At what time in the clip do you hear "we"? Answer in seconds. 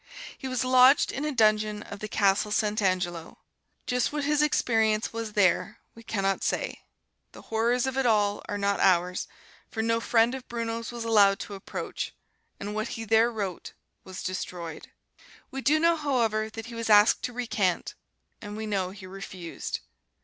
5.93-6.01, 15.51-15.61, 18.57-18.65